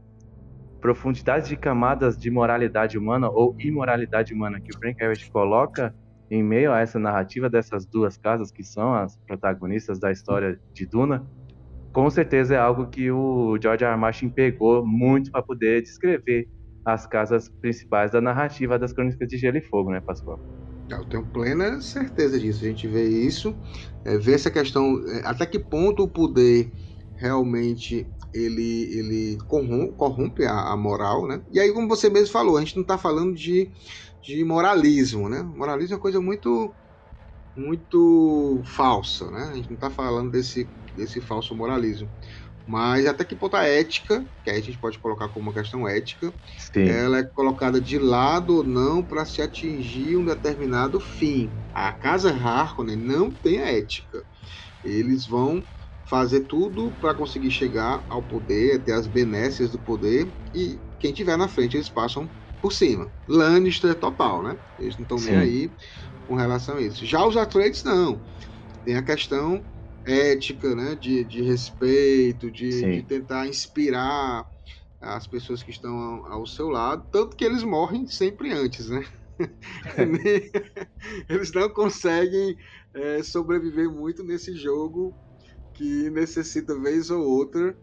[0.80, 5.94] profundidade de camadas de moralidade humana ou imoralidade humana que o Frank Herbert coloca
[6.30, 10.86] em meio a essa narrativa dessas duas casas que são as protagonistas da história de
[10.86, 11.26] Duna,
[11.92, 13.92] com certeza é algo que o George R.
[13.92, 13.98] R.
[13.98, 16.48] Martin pegou muito para poder descrever
[16.84, 20.38] as casas principais da narrativa das Crônicas de Gelo e Fogo, né, Pascoal?
[20.88, 22.64] Eu tenho plena certeza disso.
[22.64, 23.56] A gente vê isso,
[24.04, 26.70] é, vê essa questão, é, até que ponto o poder
[27.16, 31.40] realmente ele, ele corrompe, a, a, moral, né?
[31.50, 33.70] E aí, como você mesmo falou, a gente não está falando de,
[34.26, 35.42] de moralismo, né?
[35.42, 36.76] Moralismo é uma coisa muito
[37.56, 39.44] muito falsa, né?
[39.50, 42.12] A gente não está falando desse, desse falso moralismo.
[42.66, 45.88] Mas até que ponto a ética, que aí a gente pode colocar como uma questão
[45.88, 47.06] ética, Sim.
[47.06, 51.56] ela é colocada de lado ou não para se atingir um determinado fim.
[51.74, 54.24] A casa Harkonnen não tem a ética.
[54.82, 55.66] Eles vão
[56.08, 61.36] fazer tudo para conseguir chegar ao poder, ter as benécias do poder e quem tiver
[61.36, 63.10] na frente eles passam por cima.
[63.28, 64.58] Lannister total, né?
[64.78, 65.70] Eles não estão nem aí
[66.26, 67.04] com relação a isso.
[67.06, 68.20] Já os Atreides não.
[68.84, 69.64] Tem a questão
[70.04, 70.94] ética, né?
[70.94, 74.46] De, de respeito, de, de tentar inspirar
[75.00, 79.04] as pessoas que estão ao, ao seu lado, tanto que eles morrem sempre antes, né?
[81.28, 82.56] eles não conseguem
[82.94, 85.14] é, sobreviver muito nesse jogo
[85.74, 87.76] que necessita, vez ou outra,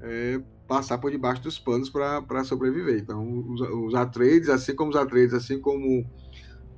[0.00, 0.40] é,
[0.70, 3.00] passar por debaixo dos panos para sobreviver.
[3.00, 6.08] Então, os, os Atreides, assim como os Atreides, assim como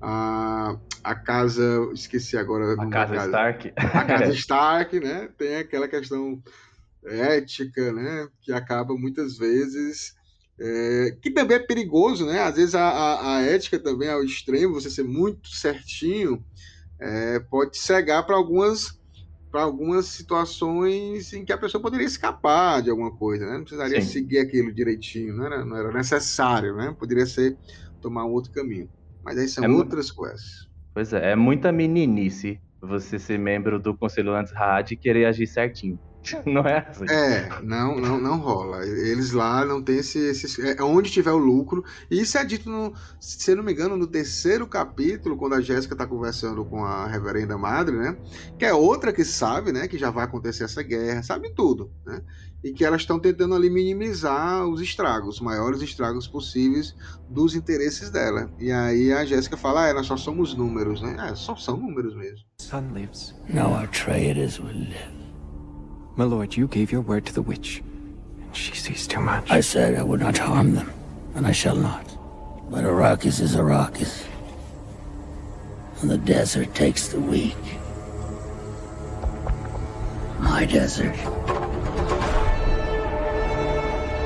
[0.01, 2.73] a, a casa, esqueci agora.
[2.73, 3.73] A casa, casa Stark.
[3.77, 5.29] A casa Stark, né?
[5.37, 6.43] Tem aquela questão
[7.05, 8.29] ética, né?
[8.41, 10.15] Que acaba muitas vezes.
[10.59, 12.41] É, que também é perigoso, né?
[12.41, 16.43] Às vezes a, a, a, ética também ao extremo, você ser muito certinho,
[16.99, 18.99] é, pode cegar para algumas
[19.53, 23.53] para algumas situações em que a pessoa poderia escapar de alguma coisa, né?
[23.59, 24.07] Não precisaria Sim.
[24.07, 26.97] seguir aquilo direitinho, não era, não era necessário, né?
[26.99, 27.59] Poderia ser
[28.01, 28.91] tomar um outro caminho.
[29.23, 30.67] Mas aí são é outras coisas.
[30.95, 35.47] Pois é, é muita meninice você ser membro do Conselho Antes Rádio e querer agir
[35.47, 36.01] certinho.
[36.47, 37.05] Não é assim.
[37.09, 38.87] É, não, não, não rola.
[38.87, 40.61] Eles lá não tem esse, esse.
[40.63, 41.85] É onde tiver o lucro.
[42.11, 45.61] E isso é dito, no, se eu não me engano, no terceiro capítulo, quando a
[45.61, 48.17] Jéssica está conversando com a reverenda madre, né?
[48.59, 49.89] Que é outra que sabe, né?
[49.89, 52.23] Que já vai acontecer essa guerra, sabe tudo, né?
[52.63, 56.95] E que elas estão tentando ali minimizar os estragos, os maiores estragos possíveis
[57.29, 58.49] dos interesses dela.
[58.61, 61.17] E aí a Jéssica fala: ah, é, nós só somos números, né?
[61.31, 62.47] É, só são números mesmo.
[62.59, 63.35] Son lives.
[63.53, 65.22] Now our traitors will live.
[66.15, 67.83] My lord, you gave your word to the witch.
[68.41, 69.51] And she sees too much.
[69.51, 70.93] I said I would not harm them,
[71.35, 72.07] and I shall not.
[72.71, 74.27] But Arrakis is Arrakis.
[76.03, 77.57] And the desert takes the weak.
[80.39, 81.17] My desert.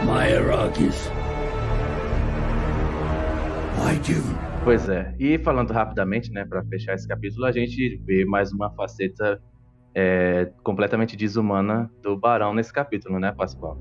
[0.05, 0.99] My Arrakis.
[3.79, 4.37] My Dune.
[4.64, 5.14] Pois é.
[5.20, 9.40] E falando rapidamente, né, para fechar esse capítulo, a gente vê mais uma faceta
[9.98, 13.78] é, completamente desumana do Barão nesse capítulo, né, Pascoal?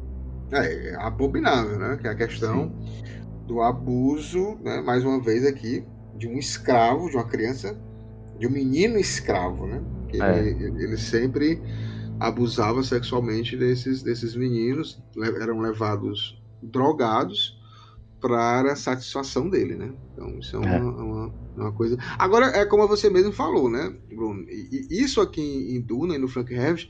[0.49, 1.97] É, é abominável, né?
[1.99, 3.21] Que é a questão Sim.
[3.45, 7.77] do abuso, né, mais uma vez aqui, de um escravo, de uma criança,
[8.39, 9.83] de um menino escravo, né?
[10.07, 10.39] Que é.
[10.39, 11.61] ele, ele sempre
[12.17, 15.03] abusava sexualmente desses, desses meninos,
[15.41, 17.54] eram levados drogados
[18.25, 19.93] para a satisfação dele, né?
[20.11, 20.81] Então isso é, é.
[20.81, 21.95] Uma, uma, uma, coisa.
[22.17, 24.43] Agora é como você mesmo falou, né, Bruno?
[24.49, 26.89] E, e isso aqui em Duna e no Frank Herbert,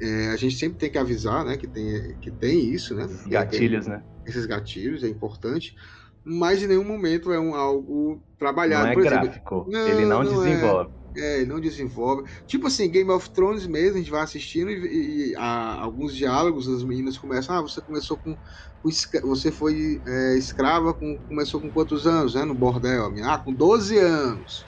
[0.00, 3.06] é, a gente sempre tem que avisar, né, que tem que tem isso, né?
[3.06, 4.04] Esses gatilhos, né?
[4.24, 5.74] Esses gatilhos é importante,
[6.22, 8.84] mas em nenhum momento é um algo trabalhado.
[8.84, 9.66] Não é Por gráfico.
[9.68, 10.48] Não, ele não, não é.
[10.48, 10.90] desenvolve.
[10.90, 12.28] É, ele não desenvolve.
[12.46, 16.68] Tipo assim, Game of Thrones mesmo, a gente vai assistindo e, e a, alguns diálogos,
[16.68, 18.36] as meninas começam, ah, você começou com.
[18.82, 18.90] com
[19.22, 22.44] você foi é, escrava, com, começou com quantos anos, né?
[22.44, 23.12] No bordel?
[23.24, 24.64] Ah, com 12 anos.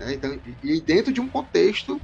[0.00, 2.00] É, então, e, dentro de um contexto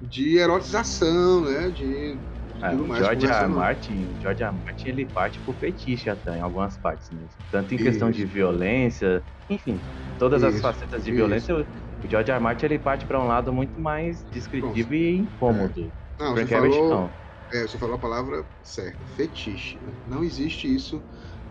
[0.00, 1.68] de erotização, né?
[1.70, 2.16] De
[2.60, 3.48] é, o George R.
[3.48, 4.52] Martin, George R.
[4.52, 7.28] Martin ele parte pro fetiche até em algumas partes mesmo.
[7.50, 7.84] Tanto em isso.
[7.84, 9.78] questão de violência, enfim,
[10.18, 11.16] todas isso, as facetas de isso.
[11.16, 11.66] violência,
[12.02, 12.40] o George R.
[12.40, 15.92] Martin ele parte para um lado muito mais descritivo e incômodo.
[16.18, 16.22] É.
[16.22, 17.10] Não, você falou, não.
[17.52, 19.78] É, você falou a palavra certa, fetiche.
[19.78, 19.92] Né?
[20.06, 21.02] Não existe isso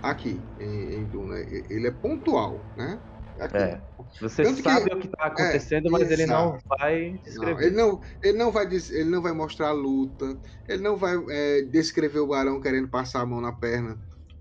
[0.01, 1.37] aqui em, em Duna.
[1.39, 2.99] Ele é pontual, né?
[3.39, 3.57] Aqui.
[3.57, 3.81] É.
[4.19, 7.53] Você Tanto sabe que, o que está acontecendo, é, mas ele não vai descrever.
[7.53, 10.37] Não, ele, não, ele, não vai, ele não vai mostrar a luta,
[10.67, 13.97] ele não vai é, descrever o Barão querendo passar a mão na perna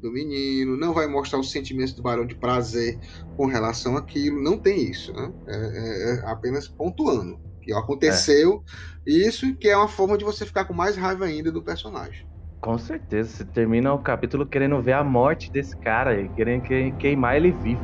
[0.06, 2.98] do menino, não vai mostrar os sentimentos do Barão de prazer
[3.36, 5.32] com relação àquilo, não tem isso, né?
[5.48, 8.62] É, é, é apenas pontuando que aconteceu
[9.06, 9.10] é.
[9.10, 12.24] isso, que é uma forma de você ficar com mais raiva ainda do personagem.
[12.60, 16.62] Com certeza, você termina o capítulo querendo ver a morte desse cara, querendo
[16.98, 17.82] queimar ele vivo.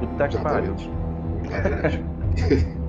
[0.00, 0.74] Puta que pariu.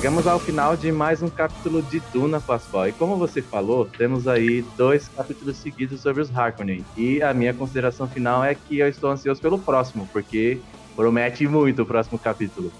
[0.00, 2.88] Chegamos ao final de mais um capítulo de Duna, Pascoal.
[2.88, 6.82] E como você falou, temos aí dois capítulos seguidos sobre os Harkonnen.
[6.96, 10.58] E a minha consideração final é que eu estou ansioso pelo próximo, porque
[10.96, 12.72] promete muito o próximo capítulo.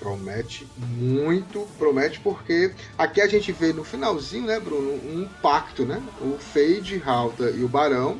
[0.00, 0.66] Promete
[0.98, 6.02] muito, promete porque aqui a gente vê no finalzinho, né, Bruno, um pacto, né?
[6.22, 8.16] O Fade, Halta e o Barão,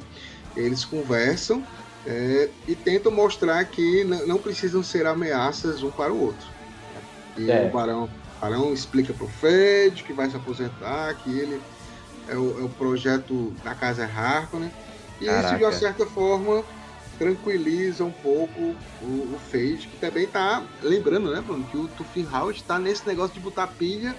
[0.55, 1.65] eles conversam
[2.07, 6.56] é, e tentam mostrar que não precisam ser ameaças um para o outro.
[7.37, 7.67] E é.
[7.67, 8.09] o Barão,
[8.41, 11.61] Barão explica pro Fred que vai se aposentar, que ele
[12.29, 14.71] é o, é o projeto da Casa Harkonnen.
[15.21, 15.47] E Caraca.
[15.47, 16.65] isso, de uma certa forma,
[17.19, 22.27] tranquiliza um pouco o, o Fade, que também tá lembrando, né, Bruno, que o Tufin
[22.31, 24.15] House tá nesse negócio de botar pilha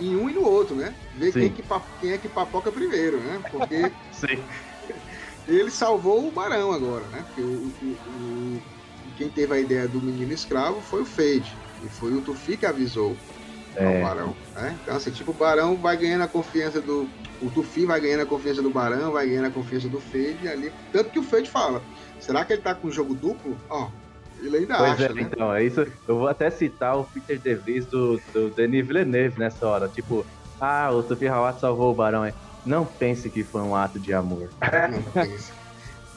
[0.00, 0.94] em um e no outro, né?
[1.16, 1.62] Ver quem, que,
[2.00, 3.40] quem é que papoca primeiro, né?
[3.50, 4.42] Porque Sim.
[5.48, 7.24] ele salvou o Barão agora, né?
[7.26, 8.62] Porque o, o, o,
[9.16, 11.56] quem teve a ideia do menino escravo foi o Fade.
[11.84, 13.16] E foi o Tufi que avisou
[13.76, 13.86] é.
[13.86, 14.36] ao Barão.
[14.54, 14.76] Né?
[14.82, 17.08] Então, assim, tipo, o Barão vai ganhando a confiança do.
[17.40, 20.72] O Tufi vai ganhando a confiança do Barão, vai ganhando a confiança do Fade ali.
[20.92, 21.82] Tanto que o Fade fala:
[22.18, 23.56] será que ele tá com jogo duplo?
[23.68, 23.88] Ó,
[24.40, 25.04] ele ainda pois acha.
[25.04, 25.22] É, né?
[25.22, 25.86] Então, é isso.
[26.08, 29.88] Eu vou até citar o Peter DeVries do, do Denis Villeneuve nessa hora.
[29.88, 30.24] Tipo,
[30.60, 32.24] ah, o Tufi Hawat salvou o Barão.
[32.24, 32.32] É,
[32.64, 34.48] não pense que foi um ato de amor.
[34.90, 35.52] Não pense.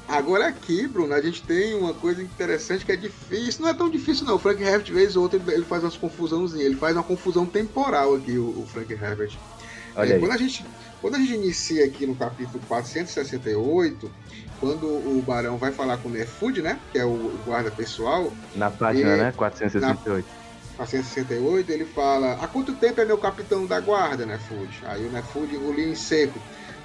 [0.10, 3.62] Agora aqui, Bruno, a gente tem uma coisa interessante que é difícil.
[3.62, 4.36] Não é tão difícil, não.
[4.36, 6.66] O Frank Herbert, vez ou outra, ele faz umas confusãozinhas.
[6.66, 9.38] Ele faz uma confusão temporal aqui, o, Frank Herbert.
[9.96, 10.66] É, quando, a gente,
[11.00, 14.12] quando a gente inicia aqui no capítulo 468,
[14.60, 16.80] quando o Barão vai falar com o Nerfud, né?
[16.92, 18.34] Que é o, guarda pessoal.
[18.56, 19.32] Na página, né?
[19.36, 20.26] 468.
[20.26, 20.34] Na,
[20.78, 24.70] 468, ele fala: Há quanto tempo é meu capitão da guarda, Nerfud?
[24.86, 26.40] Aí o Nerfud engoliu em seco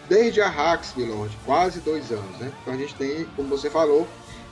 [0.09, 2.53] desde a Hax, Milord, quase dois anos, né?
[2.63, 4.07] Então a gente tem, como você falou,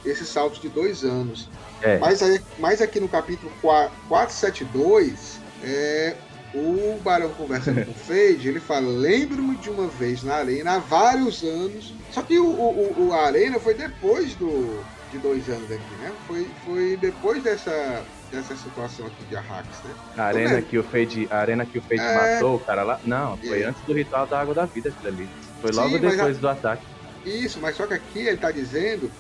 [0.05, 1.49] esse salto de dois anos.
[1.81, 1.99] É.
[1.99, 6.17] Mas, aí, mas aqui no capítulo 472, é,
[6.55, 10.79] o Barão conversando com o Fade, ele fala: Lembro-me de uma vez na Arena há
[10.79, 11.93] vários anos.
[12.11, 16.13] Só que o, o, o, a Arena foi depois do, de dois anos aqui, né?
[16.27, 19.95] Foi, foi depois dessa, dessa situação aqui de Arrax, né?
[20.17, 22.35] A arena, que o Fade, a arena que o Fade é...
[22.35, 23.01] matou o cara lá.
[23.05, 23.67] Não, foi é.
[23.67, 25.29] antes do ritual da água da vida aquilo ali.
[25.61, 26.41] Foi logo Sim, depois a...
[26.41, 26.83] do ataque.
[27.25, 29.11] Isso, mas só que aqui ele tá dizendo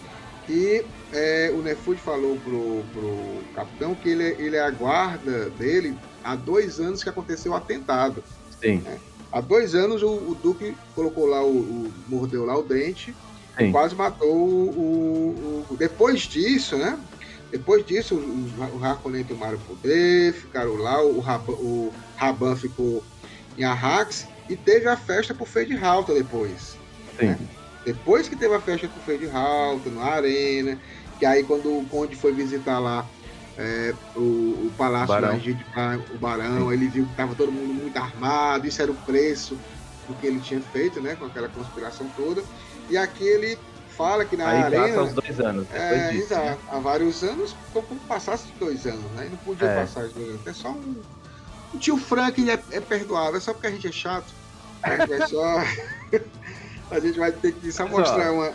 [0.46, 5.96] que é, o Nefud falou pro, pro capitão que ele, ele é a guarda dele
[6.24, 8.24] há dois anos que aconteceu o atentado.
[8.60, 8.78] Sim.
[8.78, 8.98] Né?
[9.30, 13.14] Há dois anos o, o Duque colocou lá o, o, mordeu lá o dente
[13.56, 13.68] Sim.
[13.68, 16.98] e quase matou o, o, Depois disso, né?
[17.52, 23.04] Depois disso, os Harkonnen tomaram poder, ficaram lá, o Raban, o Raban ficou
[23.58, 26.78] em Arrax e teve a festa pro Fade Halta depois.
[27.20, 27.38] Né?
[27.84, 30.78] Depois que teve a festa pro Fade Halta, na arena,
[31.18, 33.06] que aí quando o Conde foi visitar lá
[33.58, 35.38] é, o, o, palácio Barão.
[35.38, 36.72] Da, o Barão, Sim.
[36.72, 39.58] ele viu que tava todo mundo muito armado, isso era o preço
[40.08, 42.42] do que ele tinha feito, né, com aquela conspiração toda.
[42.88, 43.58] E aqui ele
[43.96, 44.88] fala que na Aí arena.
[44.88, 45.66] Passa os dois anos.
[45.72, 46.58] É, disso, né?
[46.70, 49.28] Há vários anos, como passasse dois anos, né?
[49.30, 49.80] Não podia é.
[49.80, 50.46] passar os dois anos.
[50.46, 50.96] É só um.
[51.74, 54.32] O tio Frank é, é perdoável, é só porque a gente é chato.
[54.82, 55.58] É só.
[56.90, 58.52] a gente vai ter que só mostrar uma.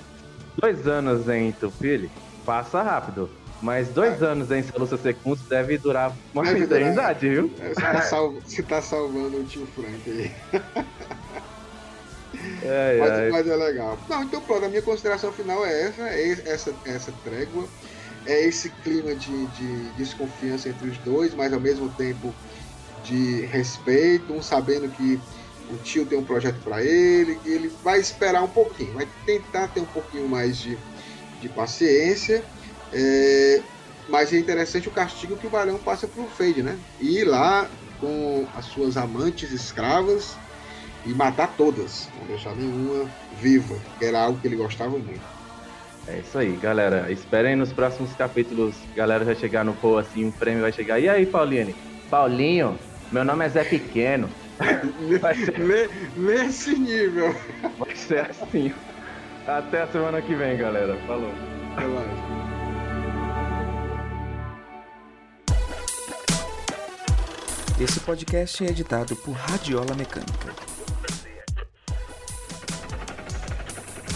[0.58, 2.12] Dois anos em Tupili
[2.46, 3.30] passa rápido.
[3.62, 7.52] Mas dois anos em Lúcia Secundos deve durar uma eternidade, viu?
[7.60, 10.32] É, você tá, salvo, você tá salvando o tio Frank aí.
[12.64, 13.30] É, mas, é.
[13.30, 13.98] mas, é legal.
[14.10, 17.68] Não, então pronto, a minha consideração final é essa, é essa, essa trégua,
[18.26, 22.34] é esse clima de, de desconfiança entre os dois, mas ao mesmo tempo
[23.04, 25.20] de respeito, um sabendo que
[25.72, 29.68] o tio tem um projeto para ele, que ele vai esperar um pouquinho, vai tentar
[29.70, 30.78] ter um pouquinho mais de,
[31.42, 32.44] de paciência.
[32.94, 33.62] É,
[34.08, 36.78] mas é interessante o castigo que o Barão passa pro Fade, né?
[37.00, 37.70] Ir lá
[38.00, 40.36] com as suas amantes escravas
[41.08, 45.22] e matar todas, não deixar nenhuma viva, que era algo que ele gostava muito.
[46.06, 47.12] É isso aí, galera.
[47.12, 48.76] Esperem nos próximos capítulos.
[48.96, 51.00] Galera vai chegar no Poe assim, um prêmio vai chegar.
[51.00, 51.76] E aí, Pauline?
[52.10, 52.78] Paulinho,
[53.12, 54.30] meu nome é Zé Pequeno.
[55.46, 55.90] Ser...
[56.16, 57.36] Nesse nível.
[57.78, 58.74] Vai ser assim.
[59.46, 60.98] Até a semana que vem, galera.
[61.06, 61.32] Falou.
[67.80, 70.77] Esse podcast é editado por Radiola Mecânica.